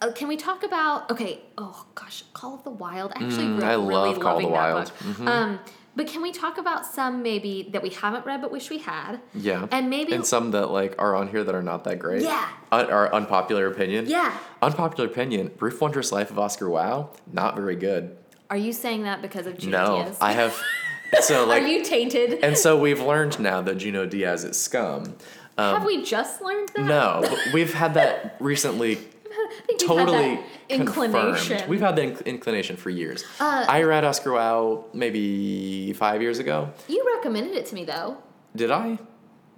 [0.00, 1.40] uh, can we talk about okay?
[1.58, 3.12] Oh gosh, Call of the Wild.
[3.16, 4.92] I actually Mm, grew I up really love Call of the Wild.
[5.00, 5.28] Mm-hmm.
[5.28, 5.58] Um,
[5.96, 9.20] but can we talk about some maybe that we haven't read but wish we had?
[9.34, 9.66] Yeah.
[9.70, 12.22] And maybe and some that like are on here that are not that great.
[12.22, 12.48] Yeah.
[12.72, 14.06] Un- are unpopular opinion.
[14.06, 14.32] Yeah.
[14.62, 15.50] Unpopular opinion.
[15.58, 17.08] Brief Wondrous Life of Oscar Wao.
[17.30, 18.16] Not very good.
[18.48, 19.72] Are you saying that because of Junot
[20.08, 20.12] no?
[20.20, 20.58] I have.
[21.20, 22.42] So like, Are you tainted?
[22.42, 25.16] and so we've learned now that Junot Diaz is scum.
[25.58, 26.84] Um, Have we just learned that?
[26.84, 28.92] no, we've had that recently.
[29.32, 31.48] I think we've totally that inclination.
[31.48, 31.68] confirmed.
[31.70, 33.24] We've had the inc- inclination for years.
[33.38, 36.72] Uh, I read Oscar Wao maybe five years ago.
[36.88, 38.16] you recommended it to me though.
[38.56, 38.98] Did I?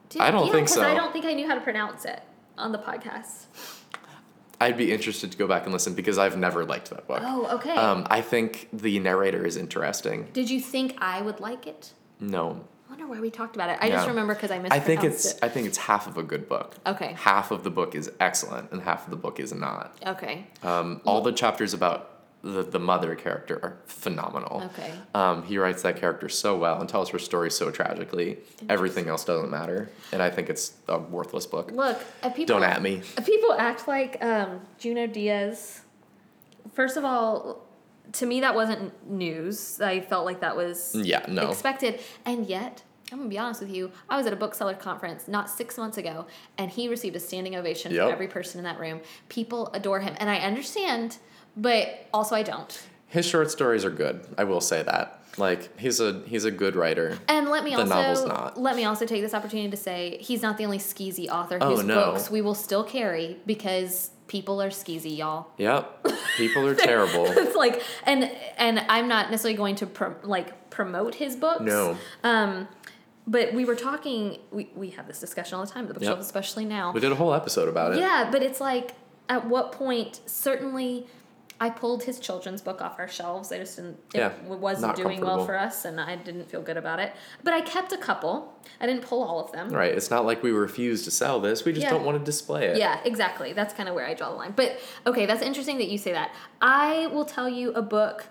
[0.08, 0.82] Did, I don't yeah, think so.
[0.82, 2.22] I don't think I knew how to pronounce it
[2.58, 3.46] on the podcast.
[4.62, 7.20] I'd be interested to go back and listen because I've never liked that book.
[7.22, 7.74] Oh, okay.
[7.74, 10.28] Um, I think the narrator is interesting.
[10.32, 11.92] Did you think I would like it?
[12.20, 13.78] No, I wonder why we talked about it.
[13.80, 14.72] I just remember because I missed.
[14.72, 15.38] I think it's it.
[15.42, 16.76] I think it's half of a good book.
[16.86, 17.14] Okay.
[17.14, 19.96] Half of the book is excellent, and half of the book is not.
[20.06, 20.46] Okay.
[20.62, 22.11] Um, all the chapters about
[22.42, 24.62] the the mother character are phenomenal.
[24.74, 24.92] Okay.
[25.14, 28.38] Um, he writes that character so well and tells her story so tragically.
[28.68, 31.70] Everything else doesn't matter, and I think it's a worthless book.
[31.70, 33.02] Look, uh, people Don't at me.
[33.24, 35.82] People act like um, Junot Diaz.
[36.74, 37.64] First of all,
[38.14, 39.80] to me that wasn't news.
[39.80, 41.48] I felt like that was Yeah, no.
[41.50, 42.82] expected, and yet.
[43.12, 43.92] I'm gonna be honest with you.
[44.08, 46.24] I was at a bookseller conference not six months ago,
[46.56, 48.04] and he received a standing ovation Yep.
[48.04, 49.02] from every person in that room.
[49.28, 51.18] People adore him, and I understand,
[51.56, 52.82] but also I don't.
[53.08, 54.24] His short stories are good.
[54.38, 55.18] I will say that.
[55.38, 57.18] Like he's a he's a good writer.
[57.28, 58.60] And let me The novel's not.
[58.60, 61.76] let me also take this opportunity to say he's not the only skeezy author Oh,
[61.76, 61.94] whose no.
[62.12, 65.46] books we will still carry because people are skeezy, y'all.
[65.56, 66.06] Yep.
[66.36, 67.24] People are terrible.
[67.28, 71.62] it's like and and I'm not necessarily going to pro, like promote his books.
[71.62, 71.96] No.
[72.24, 72.68] Um,
[73.26, 74.38] but we were talking.
[74.50, 76.24] We we have this discussion all the time at the bookshelf, Yep.
[76.24, 76.92] especially now.
[76.92, 78.00] We did a whole episode about it.
[78.00, 78.94] Yeah, but it's like
[79.30, 80.20] at what point?
[80.26, 81.06] Certainly,
[81.60, 83.52] I pulled his children's book off our shelves.
[83.52, 83.98] I just didn't.
[84.14, 87.12] It Yeah, wasn't doing well for us, and I didn't feel good about it.
[87.44, 88.52] But I kept a couple.
[88.80, 89.68] I didn't pull all of them.
[89.70, 89.92] Right.
[89.94, 91.64] It's not like we refuse to sell this.
[91.64, 91.90] We just Yeah.
[91.90, 92.76] don't want to display it.
[92.78, 93.52] Yeah, exactly.
[93.52, 94.52] That's kind of where I draw the line.
[94.56, 96.34] But okay, that's interesting that you say that.
[96.60, 98.26] I will tell you a book.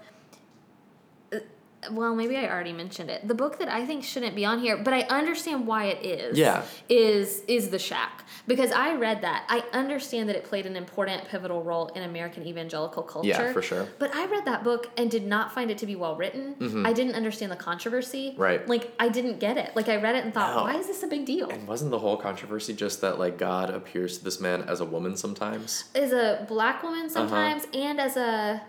[1.91, 3.27] Well, maybe I already mentioned it.
[3.27, 6.37] The book that I think shouldn't be on here, but I understand why it is.
[6.37, 6.63] Yeah.
[6.89, 9.45] Is is The Shack because I read that.
[9.49, 13.29] I understand that it played an important, pivotal role in American evangelical culture.
[13.29, 13.87] Yeah, for sure.
[13.97, 16.85] But I read that book and did not find it to be well written.
[16.85, 18.31] I didn't understand the controversy.
[18.31, 18.41] Mm-hmm.
[18.41, 18.67] Right.
[18.67, 19.75] Like I didn't get it.
[19.75, 20.63] Like I read it and thought, No.
[20.63, 21.49] why is this a big deal?
[21.49, 24.85] And wasn't the whole controversy just that like God appears to this man as a
[24.85, 25.85] woman sometimes?
[25.95, 27.09] as a black woman Uh-huh.
[27.13, 28.61] sometimes and as a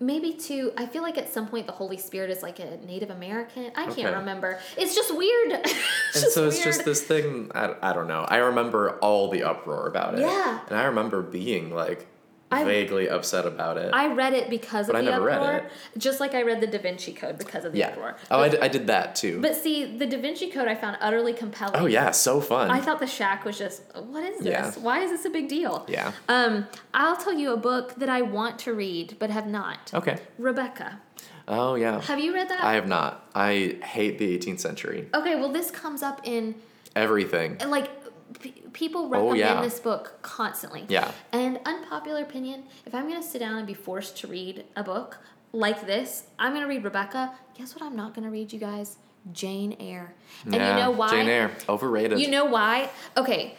[0.00, 3.10] maybe too i feel like at some point the holy spirit is like a native
[3.10, 4.14] american i can't Okay.
[4.14, 5.72] remember it's just weird it's
[6.14, 6.64] And just so it's weird.
[6.66, 7.50] just this thing.
[7.54, 8.24] I, I don't know.
[8.28, 10.20] I remember all the uproar about it.
[10.20, 10.60] Yeah.
[10.68, 12.06] And I remember being like
[12.50, 13.90] I- vaguely upset about it.
[13.92, 15.70] i read it because But of I the never read it.
[15.98, 17.88] just like i read the da vinci code because of the yeah.
[17.88, 19.40] uproar Oh, I did, I did that too.
[19.40, 22.70] but see the da vinci code i found utterly compelling oh yeah, so fun.
[22.70, 24.70] i thought the shack was just what is this Yeah.
[24.82, 26.12] why is this a big deal yeah.
[26.28, 30.18] um i'll tell you a book that i want to read but have not Okay.
[30.38, 31.00] rebecca
[31.50, 32.00] Oh yeah.
[32.02, 33.26] have you read that I have not.
[33.34, 35.08] I hate the 18th century.
[35.14, 36.54] okay well this comes up in
[36.96, 37.58] Everything.
[37.66, 37.97] Like
[38.40, 39.62] p- people oh, recommend yeah.
[39.62, 40.84] this book constantly.
[40.88, 41.10] Yeah.
[41.32, 45.18] And unpopular opinion, if I'm gonna sit down and be forced to read a book
[45.52, 47.32] like this, I'm gonna read Rebecca.
[47.56, 47.84] Guess what?
[47.84, 48.98] I'm not gonna read you guys.
[49.32, 50.14] Jane Eyre.
[50.44, 51.10] And yeah, you know why?
[51.10, 52.18] Jane Eyre, overrated.
[52.18, 52.88] You know why?
[53.16, 53.56] Okay,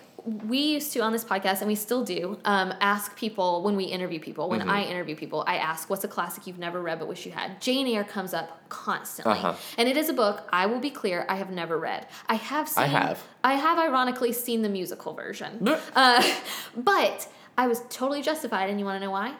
[0.47, 3.85] we used to on this podcast, and we still do, um, ask people when we
[3.85, 4.49] interview people.
[4.49, 4.69] When Mm-hmm.
[4.69, 7.59] I interview people, I ask, "What's a classic you've never read but wish you had?"
[7.61, 9.53] Jane Eyre comes up constantly, Uh-huh.
[9.77, 10.43] and it is a book.
[10.51, 12.07] I will be clear, I have never read.
[12.27, 12.83] I have seen.
[12.83, 13.23] I have.
[13.43, 16.23] I have ironically seen the musical version, uh,
[16.75, 19.33] but I was totally justified, and you want to know why?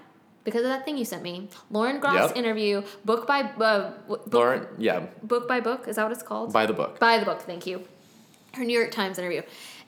[0.46, 2.38] Because of that thing you sent me, Lauren Groff's Yep.
[2.38, 5.88] interview, book by uh, book, Lauren, yeah, book by book.
[5.88, 6.54] Is that what it's called?
[6.54, 7.00] by the book.
[7.00, 7.84] By the book, thank you.
[8.54, 9.42] Her New York Times interview.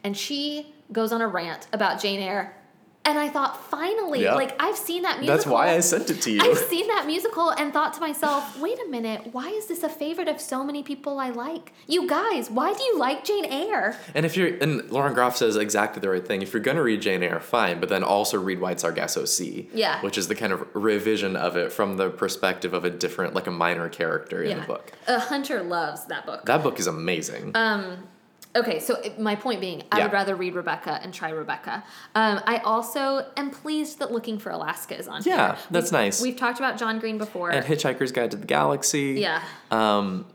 [0.04, 2.56] And she goes on a rant about Jane Eyre.
[3.04, 4.36] And I thought, finally, Yep.
[4.36, 5.36] like I've seen that musical.
[5.36, 6.40] That's why I sent it to you.
[6.40, 9.90] I've seen that musical and thought to myself, wait a minute, why is this a
[9.90, 11.74] favorite of so many people I like?
[11.88, 13.98] You guys, why do you like Jane Eyre?
[14.14, 16.44] And if you're, and Lauren Groff says exactly the right thing.
[16.44, 19.68] If you're gonna read Jane Eyre, fine, but then also read White Sargasso Sea.
[19.74, 20.00] Yeah.
[20.02, 23.48] Which is the kind of revision of it from the perspective of a different, like
[23.48, 24.92] a minor character in the book.
[25.08, 26.46] Uh, Hunter loves that book.
[26.46, 27.54] That book is amazing.
[27.56, 28.08] Um,
[28.56, 30.04] Okay, so it- my point being, I Yeah.
[30.06, 31.84] would rather read Rebecca and try Rebecca.
[32.16, 35.36] Um, I also am pleased that Looking for Alaska is on here.
[35.36, 36.22] Yeah, that's We've- nice.
[36.22, 37.50] We've talked about John Green before.
[37.50, 39.16] and Hitchhiker's Guide to the Galaxy.
[39.20, 39.42] yeah.
[39.72, 40.26] Um,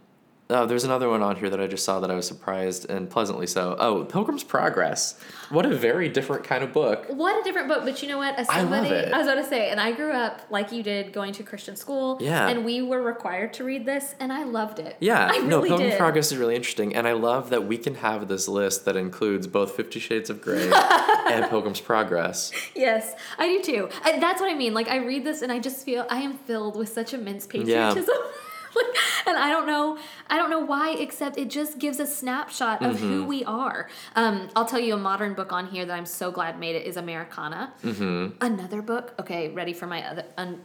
[0.51, 3.11] oh, there's another one on here that I just saw that I was surprised and
[3.11, 3.77] pleasantly so.
[3.79, 5.19] Oh, Pilgrim's Progress.
[5.51, 7.07] What a very different kind of book.
[7.09, 8.37] What a different book, but you know what?
[8.37, 9.13] As I love it.
[9.13, 11.77] I was about to say, and I grew up like you did, going to Christian
[11.77, 12.19] school.
[12.21, 12.49] Yeah.
[12.49, 14.97] And we were required to read this, and I loved it.
[15.01, 15.99] Yeah, I no, really Pilgrim's did.
[15.99, 19.47] Progress is really interesting, and I love that we can have this list that includes
[19.47, 20.71] both Fifty Shades of Grey
[21.31, 22.53] and Pilgrim's Progress.
[22.75, 23.89] Yes, I do too.
[24.05, 24.75] And that's what I mean.
[24.75, 28.15] Like I read this, and I just feel I am filled with such immense patriotism.
[28.15, 28.33] Like,
[29.27, 32.99] and I don't know, I don't know why, except it just gives a snapshot of
[33.01, 33.27] who Mm-hmm.
[33.29, 33.89] we are.
[34.15, 36.87] Um, I'll tell you a modern book on here that I'm so glad made it
[36.87, 37.73] is Americana.
[37.83, 38.37] Mm-hmm.
[38.45, 39.15] Another book.
[39.21, 40.63] Okay, ready for my other un,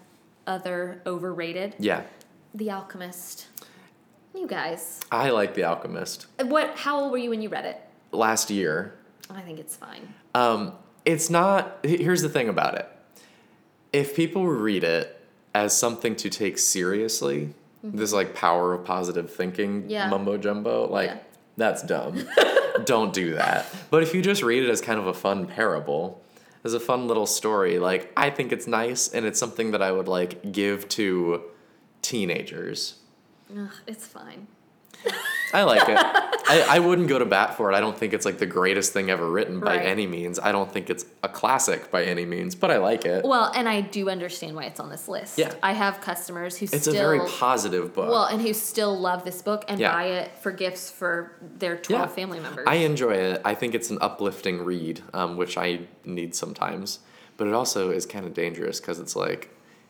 [0.48, 1.76] other overrated.
[1.80, 2.04] Yeah,
[2.54, 3.48] The Alchemist.
[4.34, 5.00] You guys.
[5.12, 6.28] I like The Alchemist.
[6.44, 7.82] What how old were you when you read it?
[8.12, 8.96] Last year,
[9.30, 10.14] I think it's fine.
[10.36, 10.74] um,
[11.06, 11.80] it's not.
[11.84, 12.88] Here's the thing about it:
[13.94, 15.18] if people read it
[15.54, 19.90] as something to take seriously, this like power of positive thinking Mm-hmm.
[19.90, 20.10] Yeah.
[20.10, 21.18] mumbo jumbo, like Yeah.
[21.58, 22.28] that's dumb.
[22.86, 23.66] Don't do that.
[23.90, 26.22] But if you just read it as kind of a fun parable,
[26.64, 29.92] as a fun little story, like I think it's nice and it's something that I
[29.92, 31.44] would like give to
[32.02, 32.96] teenagers.
[33.56, 34.48] Ugh, it's fine.
[35.54, 35.98] I like it.
[35.98, 37.76] I, I wouldn't go to bat for it.
[37.76, 39.86] I don't think it's like the greatest thing ever written by Right.
[39.86, 40.40] any means.
[40.40, 43.26] I don't think it's a classic by any means, but I like it.
[43.26, 45.38] Well, and I do understand why it's on this list.
[45.38, 45.54] Yeah.
[45.62, 48.10] I have customers who it's still a very positive book.
[48.10, 49.92] well, and who still love this book and Yeah.
[49.92, 52.66] buy it for gifts for their twelve family members.
[52.68, 53.42] I enjoy it.
[53.44, 57.00] I think it's an uplifting read, um, which I need sometimes.
[57.36, 59.50] But it also is kind of dangerous because it's like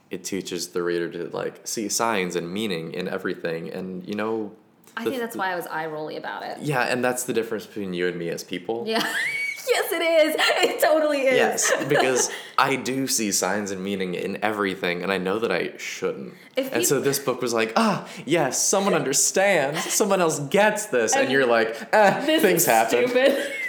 [0.10, 4.54] it teaches the reader to like see signs and meaning in everything, and you know.
[4.98, 6.60] I think that's why I was eye rolly about it.
[6.62, 8.84] Yeah, and that's the difference between you and me as people.
[8.88, 9.00] Yeah.
[9.68, 10.36] yes, it is.
[10.40, 11.36] It totally is.
[11.36, 15.78] Yes, because I do see signs and meaning in everything, and I know that I
[15.78, 16.34] shouldn't.
[16.56, 20.88] If and you- so this book was like, ah, yes, someone understands, someone else gets
[20.88, 23.08] this, and, And you're like, eh, This things is happen.
[23.08, 23.52] Stupid.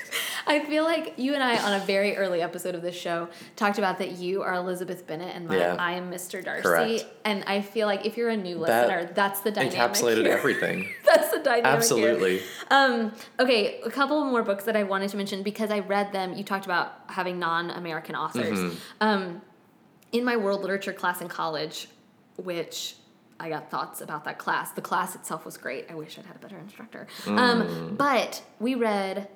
[0.47, 3.79] I feel like you and I on a very early episode of this show talked
[3.79, 5.77] about that you are Elizabeth Bennet and my, Yeah.
[5.79, 6.45] I am Mr.
[6.45, 6.63] Darcy.
[6.63, 7.05] Correct.
[7.25, 9.79] And I feel like if you're a new That listener, that's the dynamic.
[9.79, 10.37] Encapsulated here.
[10.37, 10.89] everything.
[11.05, 11.65] That's the dynamic.
[11.65, 11.75] here.
[11.75, 12.43] Absolutely.
[12.71, 16.33] Um, okay, a couple more books that I wanted to mention because I read them.
[16.35, 18.59] You talked about having non-American authors.
[18.59, 18.77] Mm-hmm.
[19.01, 19.43] Um,
[20.13, 21.89] in my world literature class in college,
[22.37, 22.97] which
[23.41, 24.71] I got thoughts about that class.
[24.73, 25.87] The class itself was great.
[25.91, 27.07] I wish I'd had a better instructor.
[27.25, 27.39] Mm.
[27.39, 29.29] Um, but we read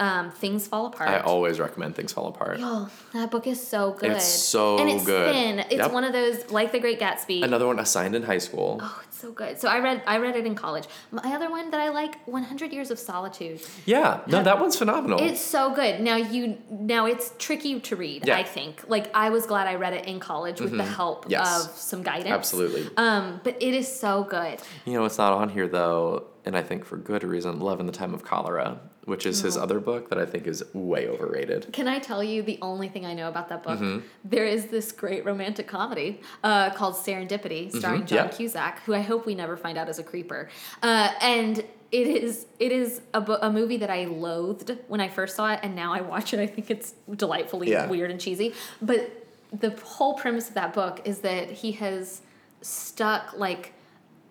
[0.00, 1.08] um, Things Fall Apart.
[1.08, 2.58] I always recommend Things Fall Apart.
[2.60, 4.10] Oh, that book is so good.
[4.12, 5.32] It's so and it's good.
[5.32, 5.58] thin.
[5.60, 5.92] It's Yep.
[5.92, 7.42] one of those like The Great Gatsby.
[7.44, 8.80] Another one assigned in high school.
[8.82, 9.58] Oh, it's so good.
[9.60, 10.84] So I read I read it in college.
[11.10, 13.60] My other one that I like, 100 Years of Solitude.
[13.86, 15.20] Yeah, no, that one's phenomenal.
[15.20, 16.00] It's so good.
[16.00, 18.36] Now you now it's tricky to read, Yeah.
[18.36, 18.84] I think.
[18.88, 21.30] Like I was glad I read it in college with the help Mm-hmm.
[21.32, 21.66] Yes.
[21.66, 22.30] of some guidance.
[22.30, 22.88] Absolutely.
[22.96, 24.58] Um, but it is so good.
[24.84, 27.84] You know it's not on here though, and I think for good reason, Love in
[27.84, 31.68] the Time of Cholera, which is his other book that I think is way overrated.
[31.74, 33.78] Can I tell you the only thing I know about that book?
[33.78, 34.06] Mm-hmm.
[34.24, 38.32] There is this great romantic comedy uh, called Serendipity, starring John Mm-hmm.
[38.32, 38.36] yeah.
[38.36, 40.48] Cusack, who I hope we never find out is a creeper.
[40.82, 41.58] Uh, and
[41.92, 45.52] it is it is a, bo- a movie that I loathed when I first saw
[45.52, 46.40] it, and now I watch it.
[46.40, 47.86] I think it's delightfully Yeah.
[47.88, 48.54] weird and cheesy.
[48.80, 52.22] But the whole premise of that book is that he has
[52.62, 53.74] stuck like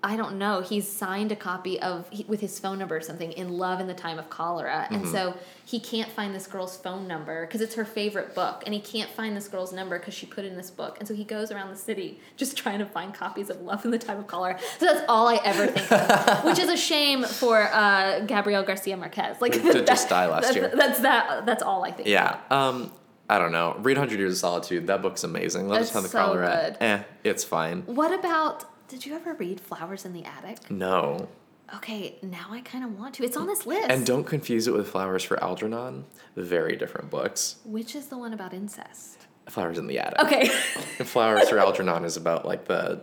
[0.03, 0.61] I don't know.
[0.61, 3.87] He's signed a copy of he, with his phone number or something in Love in
[3.87, 5.11] the Time of Cholera, and Mm-hmm.
[5.11, 8.79] so he can't find this girl's phone number because it's her favorite book, and he
[8.79, 11.51] can't find this girl's number because she put in this book, and so he goes
[11.51, 14.59] around the city just trying to find copies of Love in the Time of Cholera.
[14.77, 18.95] So that's all I ever think of, which is a shame for uh, Gabriel Garcia
[18.97, 19.41] Marquez.
[19.41, 20.71] Like Who did just die last year.
[20.75, 21.45] That's that.
[21.47, 22.07] That's all I think.
[22.07, 22.37] Yeah.
[22.51, 22.91] Um,
[23.29, 23.75] I don't know.
[23.79, 24.87] Read Hundred Years of Solitude.
[24.87, 25.67] That book's amazing.
[25.67, 26.75] Love It's is Time of Cholera.
[26.79, 26.83] good.
[26.85, 27.81] Eh, it's fine.
[27.87, 28.63] What about?
[28.87, 30.71] Did you ever read Flowers in the Attic?
[30.71, 31.27] No.
[31.75, 33.23] Okay, now I kind of want to.
[33.25, 33.89] It's on this list.
[33.89, 36.05] And don't confuse it with Flowers for Algernon.
[36.37, 37.57] Very different books.
[37.65, 39.27] Which is the one about incest?
[39.49, 40.19] Flowers in the Attic.
[40.21, 40.47] Okay.
[41.03, 43.01] Flowers for Algernon is about like the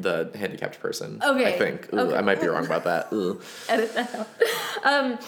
[0.00, 1.20] the handicapped person.
[1.24, 1.92] Okay, I think.
[1.92, 2.16] Ooh, okay.
[2.16, 3.12] I might be wrong about that.
[3.12, 3.40] Ooh.
[3.68, 4.28] Edit that out.
[4.84, 5.18] Um,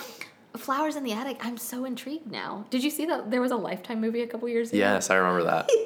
[0.57, 1.45] Flowers in the Attic.
[1.45, 2.67] I'm so intrigued now.
[2.71, 4.79] Did you see that there was a Lifetime movie a couple years ago?
[4.79, 5.69] Yes, I remember that.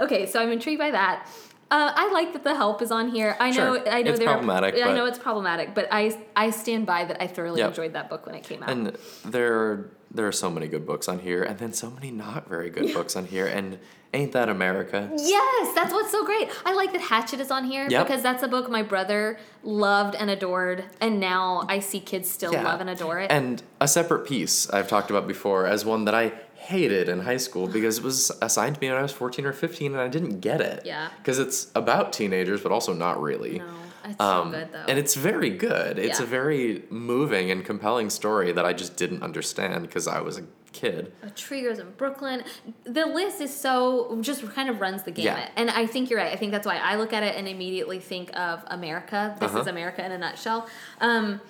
[0.00, 1.26] Okay, so I'm intrigued by that.
[1.74, 3.36] Uh, I like that the help is on here.
[3.40, 3.74] I know.
[3.74, 3.88] Sure.
[3.88, 7.04] I know It's they're problematic, I but- know it's problematic, but I I stand by
[7.04, 7.20] that.
[7.20, 7.70] I thoroughly Yep.
[7.70, 8.70] enjoyed that book when it came out.
[8.70, 12.48] And there there are so many good books on here, and then so many not
[12.48, 13.46] very good books on here.
[13.48, 13.80] And
[14.12, 15.10] ain't that America?
[15.16, 16.48] Yes, that's what's so great.
[16.64, 18.06] I like that Hatchet is on here Yep.
[18.06, 22.52] because that's a book my brother loved and adored, and now I see kids still
[22.52, 22.62] Yeah.
[22.62, 23.32] love and adore it.
[23.32, 26.30] And a separate piece I've talked about before as one that I
[26.64, 29.52] hated in high school because it was assigned to me when I was 14 or
[29.52, 30.84] 15 and I didn't get it.
[30.86, 31.08] Yeah.
[31.18, 33.58] Because it's about teenagers, but also not really.
[33.58, 33.66] no,
[34.04, 34.84] it's Um, so good though.
[34.88, 35.98] And it's very good.
[35.98, 36.24] It's Yeah.
[36.24, 40.44] a very moving and compelling story that I just didn't understand because I was a
[40.72, 41.12] kid.
[41.22, 42.42] A Tree Grows in Brooklyn.
[42.84, 45.48] The list is so just kind of runs the gamut, Yeah.
[45.56, 46.32] and I think you're right.
[46.32, 49.36] I think that's why I look at it and immediately think of America.
[49.38, 49.60] This Uh-huh.
[49.60, 50.66] is America in a nutshell.
[51.00, 51.40] Um,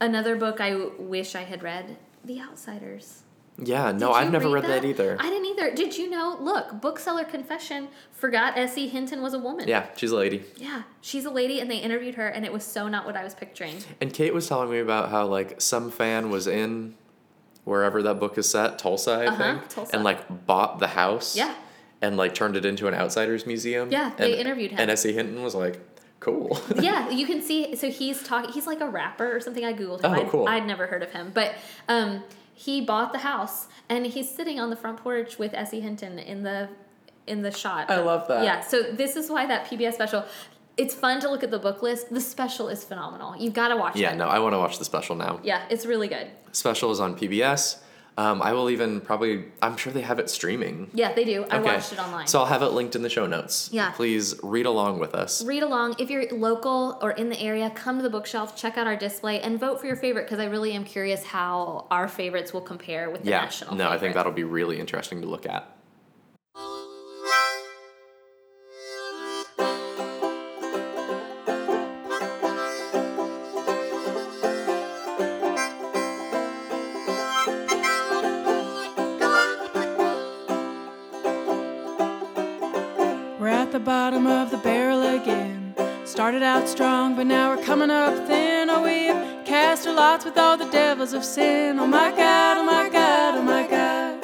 [0.00, 3.22] another book I w- wish I had read, The Outsiders.
[3.60, 5.16] Yeah, no, I've never read read that, either.
[5.18, 5.74] I didn't either.
[5.74, 6.36] Did you know?
[6.40, 8.86] Look, bookseller confession forgot S.E.
[8.88, 9.66] Hinton was a woman.
[9.66, 10.44] yeah, she's a lady.
[10.56, 13.24] Yeah, she's a lady, and they interviewed her, and it was so not what I
[13.24, 13.74] was picturing.
[14.00, 16.94] And Kate was telling me about how like some fan was in
[17.64, 19.94] wherever that book is set, Tulsa, I Uh-huh, think, Tulsa.
[19.96, 21.36] and like bought the house.
[21.36, 21.54] Yeah.
[22.00, 23.90] And like turned it into an outsiders museum.
[23.90, 24.78] Yeah, they and, interviewed him.
[24.78, 25.12] And S.E.
[25.12, 25.80] Hinton was like,
[26.20, 26.56] cool.
[26.80, 27.74] yeah, you can see.
[27.74, 28.52] So he's talking.
[28.52, 29.64] He's like a rapper or something.
[29.64, 30.12] I googled him.
[30.12, 30.48] Oh, I'd, cool.
[30.48, 31.54] I'd never heard of him, but
[31.88, 32.22] um,
[32.58, 35.78] he bought the house and he's sitting on the front porch with S.E.
[35.78, 36.68] Hinton in the
[37.28, 37.88] in the shot.
[37.88, 38.42] I love that.
[38.42, 38.62] Yeah.
[38.62, 40.24] So this is why that PBS special.
[40.76, 42.12] It's fun to look at the book list.
[42.12, 43.36] The special is phenomenal.
[43.36, 44.12] You've got to watch yeah, it.
[44.12, 45.38] Yeah, no, I want to watch the special now.
[45.44, 46.28] Yeah, it's really good.
[46.50, 47.78] Special is on PBS.
[48.18, 50.90] Um, I will even probably, I'm sure they have it streaming.
[50.92, 51.44] Yeah, they do.
[51.52, 51.74] I Okay.
[51.76, 52.26] watched it online.
[52.26, 53.70] So I'll have it linked in the show notes.
[53.72, 53.92] Yeah.
[53.92, 55.44] Please read along with us.
[55.44, 55.94] read along.
[56.00, 59.40] If you're local or in the area, come to the bookshelf, check out our display,
[59.40, 63.08] and vote for your favorite because I really am curious how our favorites will compare
[63.08, 63.42] with the Yeah.
[63.42, 63.76] national.
[63.76, 65.77] No, I think that'll be really interesting to look at.
[86.58, 88.70] Out strong, but now we're coming up thin.
[88.70, 91.78] Oh, we've cast our lots with all the devils of sin.
[91.78, 94.18] Oh my God, oh my God, oh my God.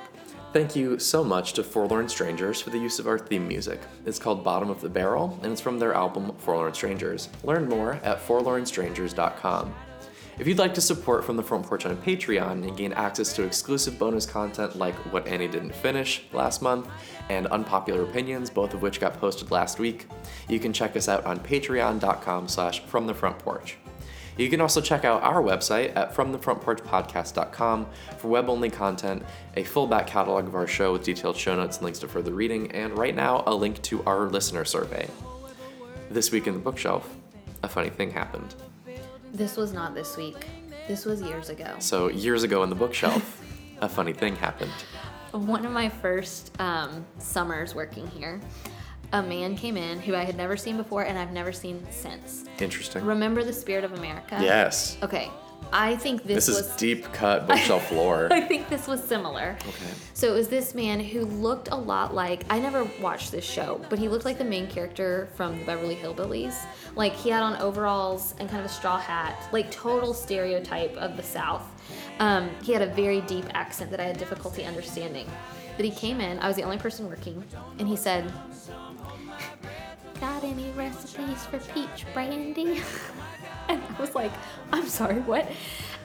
[0.54, 3.82] Thank you so much to Forlorn Strangers for the use of our theme music.
[4.06, 7.30] It's called Bottom of the Barrel, and it's from their album Forlorn Strangers.
[7.44, 9.76] Learn more at forlornstrangers.com.
[10.40, 13.44] If you'd like to support From the Front Porch on Patreon and gain access to
[13.44, 16.88] exclusive bonus content like What Annie Didn't Finish last month
[17.30, 20.08] and Unpopular Opinions, both of which got posted last week,
[20.48, 23.78] you can check us out on patreon.com slash from the front porch.
[24.38, 29.24] You can also check out our website at fromthefrontporchpodcast.com for web-only content,
[29.56, 32.34] a full back catalog of our show with detailed show notes and links to further
[32.34, 35.10] reading, and right now, a link to our listener survey.
[36.12, 37.10] This week in the bookshelf,
[37.64, 38.54] a funny thing happened.
[39.34, 40.46] This was not this week.
[40.88, 41.76] This was years ago.
[41.80, 43.42] So, years ago in the bookshelf,
[43.82, 44.72] a funny thing happened.
[45.32, 48.40] One of my first um, summers working here,
[49.14, 52.46] a man came in who I had never seen before and I've never seen since.
[52.60, 53.06] Interesting.
[53.06, 54.38] Remember the Spirit of America?
[54.42, 54.98] Yes.
[55.02, 55.30] Okay.
[55.74, 58.30] I think this, This was is deep cut bookshelf floor.
[58.32, 59.58] I think this was similar.
[59.68, 59.92] Okay.
[60.14, 63.82] So it was this man who looked a lot like I never watched this show,
[63.90, 66.56] but he looked like the main character from the Beverly Hillbillies.
[66.96, 71.18] Like he had on overalls and kind of a straw hat, like total stereotype of
[71.18, 71.64] the South.
[72.20, 75.30] Um, he had a very deep accent that I had difficulty understanding.
[75.76, 77.44] But he came in, I was the only person working,
[77.78, 78.32] and he said,
[80.20, 82.82] Got any recipes for peach brandy?
[83.70, 84.32] and I was like,
[84.72, 85.50] I'm sorry, what?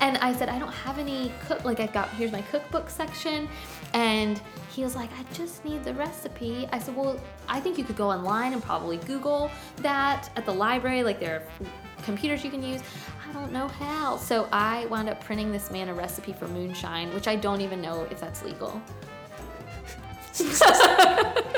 [0.01, 1.65] And I said, I don't have any cook.
[1.65, 3.49] Like I've got here's my cookbook section,
[3.95, 4.41] and
[4.71, 6.69] he was like, I just need the recipe.
[6.73, 10.53] I said, well, I think you could go online and probably Google that at the
[10.53, 11.03] library.
[11.03, 11.67] Like there are
[12.03, 12.83] computers you can use.
[13.29, 14.17] I don't know how.
[14.17, 17.81] So I wound up printing this man a recipe for moonshine, which I don't even
[17.81, 18.83] know if that's legal.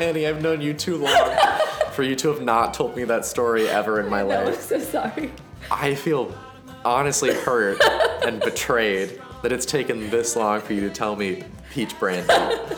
[0.00, 1.36] Annie, I've known you too long
[1.94, 4.78] for you to have not told me that story ever in my No, I'm so
[4.80, 5.30] sorry.
[5.70, 6.36] I feel
[6.84, 7.80] honestly hurt
[8.26, 12.32] and betrayed that it's taken this long for you to tell me peach brandy.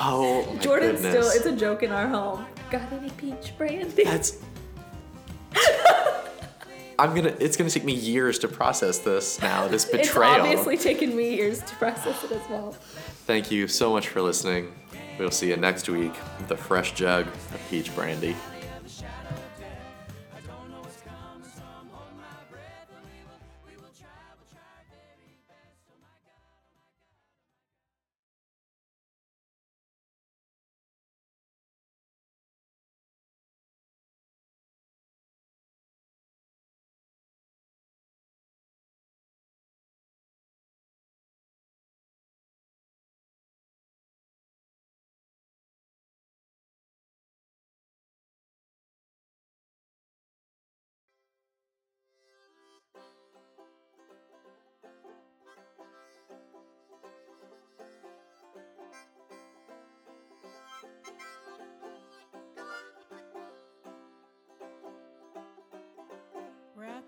[0.00, 1.26] Oh my Jordan's goodness.
[1.26, 2.46] still, it's a joke in our home.
[2.70, 4.04] Got any peach brandy?
[4.04, 4.38] That's.
[7.00, 7.34] I'm gonna.
[7.40, 9.66] It's gonna take me years to process this now.
[9.66, 10.44] This betrayal.
[10.44, 12.76] It's obviously taken me years to process it as well.
[13.26, 14.72] Thank you so much for listening.
[15.18, 18.36] We'll see you next week with a fresh jug of peach brandy.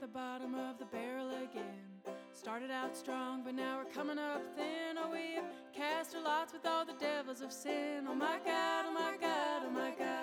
[0.01, 2.15] The bottom of the barrel again.
[2.33, 4.97] Started out strong, but now we're coming up thin.
[4.97, 5.45] Oh, we have
[5.75, 8.07] cast our lots with all the devils of sin.
[8.09, 10.20] Oh my God, oh my God, oh my God.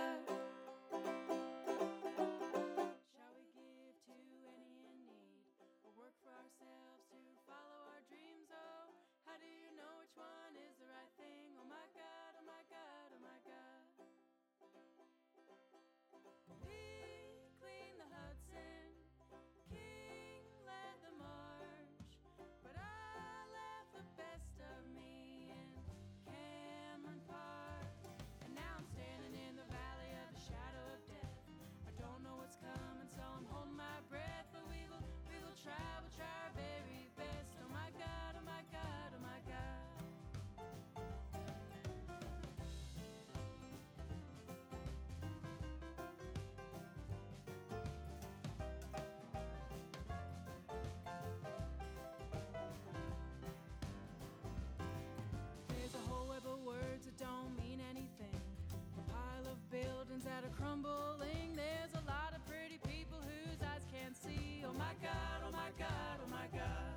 [60.77, 61.55] stumbling.
[61.55, 64.63] There's a lot of pretty people whose eyes can't see.
[64.65, 66.93] Oh my God, oh my God, oh my God.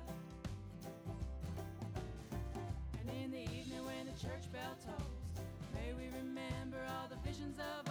[2.99, 7.57] And in the evening when the church bell tolls, may we remember all the visions
[7.59, 7.90] of